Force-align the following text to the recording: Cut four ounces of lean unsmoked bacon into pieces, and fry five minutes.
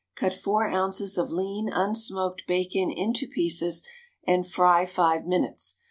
Cut 0.15 0.33
four 0.33 0.67
ounces 0.67 1.15
of 1.19 1.29
lean 1.29 1.69
unsmoked 1.71 2.47
bacon 2.47 2.89
into 2.89 3.27
pieces, 3.27 3.83
and 4.25 4.47
fry 4.47 4.83
five 4.87 5.27
minutes. 5.27 5.75